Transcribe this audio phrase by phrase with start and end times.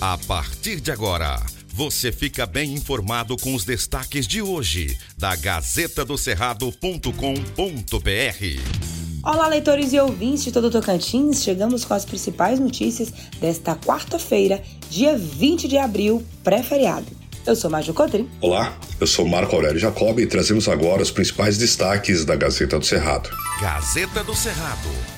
[0.00, 1.42] A partir de agora,
[1.74, 7.10] você fica bem informado com os destaques de hoje da Gazeta do Cerrado.com.br.
[9.24, 11.42] Olá, leitores e ouvintes de todo Tocantins.
[11.42, 17.06] Chegamos com as principais notícias desta quarta-feira, dia 20 de abril, pré-feriado.
[17.44, 18.30] Eu sou Mário Cotrim.
[18.40, 22.86] Olá, eu sou Marco Aurélio Jacob e trazemos agora os principais destaques da Gazeta do
[22.86, 23.30] Cerrado.
[23.60, 25.17] Gazeta do Cerrado.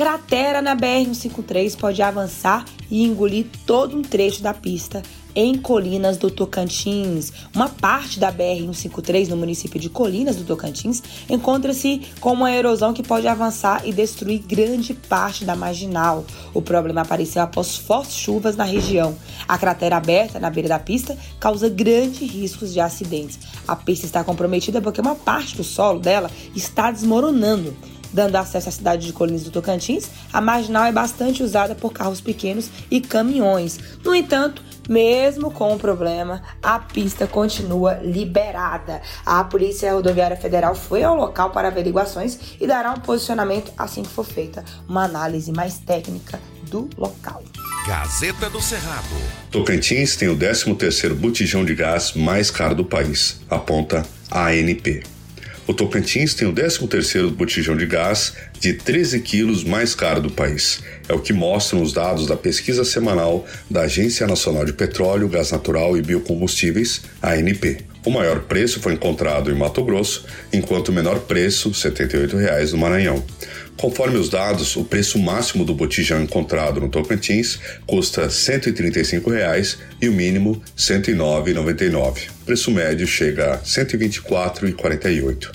[0.00, 5.02] Cratera na BR-153 pode avançar e engolir todo um trecho da pista
[5.34, 7.30] em Colinas do Tocantins.
[7.54, 13.02] Uma parte da BR-153 no município de Colinas do Tocantins encontra-se com uma erosão que
[13.02, 16.24] pode avançar e destruir grande parte da marginal.
[16.54, 19.14] O problema apareceu após fortes chuvas na região.
[19.46, 23.38] A cratera aberta na beira da pista causa grandes riscos de acidentes.
[23.68, 27.76] A pista está comprometida porque uma parte do solo dela está desmoronando
[28.12, 32.20] dando acesso à cidade de Colinas do Tocantins, a marginal é bastante usada por carros
[32.20, 33.78] pequenos e caminhões.
[34.04, 39.00] No entanto, mesmo com o problema, a pista continua liberada.
[39.24, 44.08] A Polícia Rodoviária Federal foi ao local para averiguações e dará um posicionamento assim que
[44.08, 47.42] for feita uma análise mais técnica do local.
[47.86, 49.06] Gazeta do Cerrado.
[49.50, 55.02] Tocantins tem o 13º botijão de gás mais caro do país, aponta a ANP.
[55.70, 60.82] O Tocantins tem o 13º botijão de gás de 13 quilos mais caro do país.
[61.08, 65.52] É o que mostram os dados da pesquisa semanal da Agência Nacional de Petróleo, Gás
[65.52, 67.84] Natural e Biocombustíveis, ANP.
[68.04, 72.78] O maior preço foi encontrado em Mato Grosso, enquanto o menor preço, R$ 78,00 no
[72.78, 73.22] Maranhão.
[73.80, 80.06] Conforme os dados, o preço máximo do botijão encontrado no Tocantins custa R$ 135,00 e
[80.06, 82.28] o mínimo R$ 109,99.
[82.42, 85.48] O preço médio chega a R$ 124,48.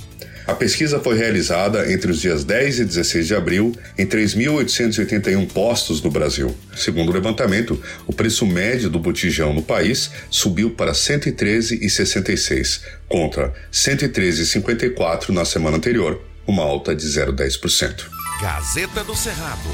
[0.47, 6.01] A pesquisa foi realizada entre os dias 10 e 16 de abril em 3.881 postos
[6.01, 6.55] no Brasil.
[6.75, 13.45] Segundo o levantamento, o preço médio do botijão no país subiu para R$ 113,66, contra
[13.45, 18.14] R$ 113,54 na semana anterior, uma alta de 0,10%.
[18.41, 19.69] Gazeta do Cerrado.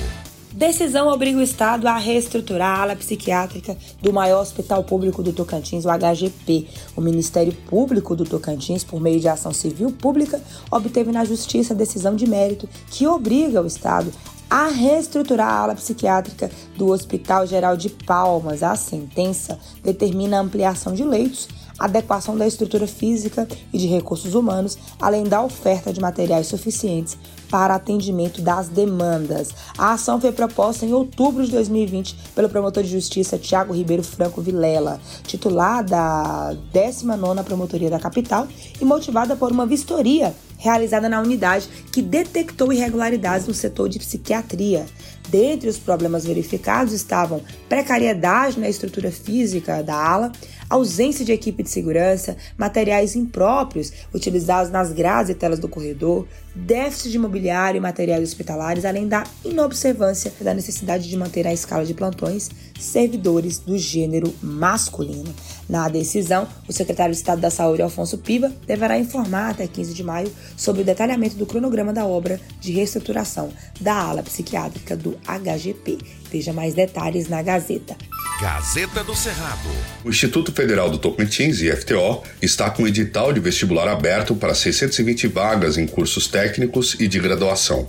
[0.53, 5.83] Decisão obriga o Estado a reestruturar a ala psiquiátrica do maior hospital público do Tocantins,
[5.83, 6.67] o HGP.
[6.95, 10.39] O Ministério Público do Tocantins, por meio de ação civil pública,
[10.69, 14.13] obteve na Justiça decisão de mérito que obriga o Estado
[14.47, 18.61] a reestruturar a ala psiquiátrica do Hospital Geral de Palmas.
[18.61, 21.47] A sentença determina a ampliação de leitos
[21.85, 27.17] adequação da estrutura física e de recursos humanos, além da oferta de materiais suficientes
[27.49, 29.49] para atendimento das demandas.
[29.77, 34.41] A ação foi proposta em outubro de 2020 pelo promotor de justiça Tiago Ribeiro Franco
[34.41, 38.47] Vilela, titular da 19ª Promotoria da Capital
[38.79, 44.85] e motivada por uma vistoria realizada na unidade que detectou irregularidades no setor de psiquiatria.
[45.31, 50.31] Dentre os problemas verificados estavam precariedade na estrutura física da ala,
[50.69, 57.11] ausência de equipe de segurança, materiais impróprios utilizados nas grades e telas do corredor, déficit
[57.11, 61.93] de mobiliário e materiais hospitalares, além da inobservância da necessidade de manter a escala de
[61.93, 62.49] plantões
[62.79, 65.33] servidores do gênero masculino.
[65.69, 70.03] Na decisão, o secretário de Estado da Saúde, Alfonso Piva, deverá informar até 15 de
[70.03, 73.49] maio sobre o detalhamento do cronograma da obra de reestruturação
[73.79, 75.97] da ala psiquiátrica do HGP.
[76.31, 77.95] Veja mais detalhes na Gazeta.
[78.41, 79.69] Gazeta do Cerrado.
[80.03, 85.77] O Instituto Federal do Tocantins, IFTO, está com edital de vestibular aberto para 620 vagas
[85.77, 87.87] em cursos técnicos e de graduação.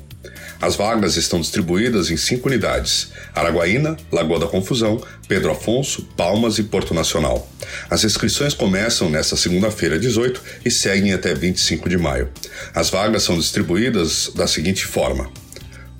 [0.60, 6.62] As vagas estão distribuídas em cinco unidades: Araguaína, Lagoa da Confusão, Pedro Afonso, Palmas e
[6.62, 7.50] Porto Nacional.
[7.90, 12.28] As inscrições começam nesta segunda-feira, 18, e seguem até 25 de maio.
[12.74, 15.28] As vagas são distribuídas da seguinte forma: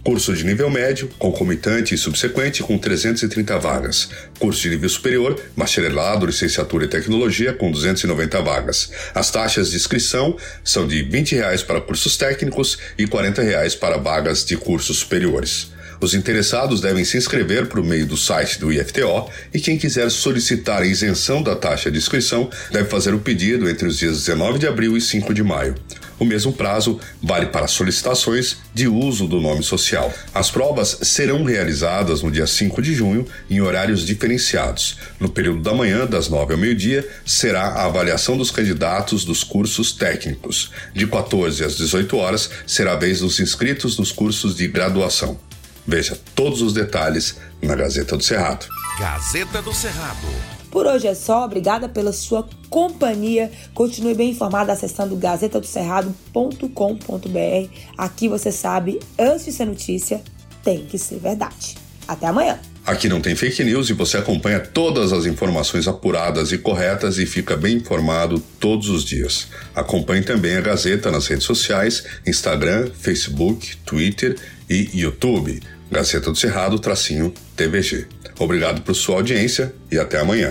[0.05, 4.09] Curso de nível médio, concomitante e subsequente, com 330 vagas.
[4.37, 8.91] Curso de nível superior, bacharelado, licenciatura e tecnologia, com 290 vagas.
[9.15, 13.97] As taxas de inscrição são de 20 reais para cursos técnicos e 40 reais para
[13.97, 15.71] vagas de cursos superiores.
[16.01, 20.83] Os interessados devem se inscrever por meio do site do IFTO e quem quiser solicitar
[20.83, 24.67] a isenção da taxa de inscrição deve fazer o pedido entre os dias 19 de
[24.67, 25.77] abril e 5 de maio.
[26.23, 30.15] O mesmo prazo vale para solicitações de uso do nome social.
[30.33, 34.99] As provas serão realizadas no dia 5 de junho em horários diferenciados.
[35.19, 39.91] No período da manhã, das 9 ao meio-dia, será a avaliação dos candidatos dos cursos
[39.91, 40.71] técnicos.
[40.95, 45.37] De 14 às 18 horas será a vez dos inscritos nos cursos de graduação.
[45.85, 48.69] Veja todos os detalhes na Gazeta do Cerrado.
[48.97, 50.29] Gazeta do Cerrado.
[50.73, 53.53] Por hoje é só, obrigada pela sua companhia.
[53.75, 57.71] Continue bem informado acessando gazetadocerrado.com.br.
[57.99, 60.23] Aqui você sabe, antes de ser notícia,
[60.65, 61.77] tem que ser verdade.
[62.09, 62.72] Até amanhã!
[62.85, 67.27] Aqui não tem fake news e você acompanha todas as informações apuradas e corretas e
[67.27, 69.47] fica bem informado todos os dias.
[69.73, 74.37] Acompanhe também a Gazeta nas redes sociais, Instagram, Facebook, Twitter
[74.69, 75.63] e YouTube.
[75.93, 78.07] Gazeta do Cerrado, tracinho TVG.
[78.39, 80.51] Obrigado por sua audiência e até amanhã.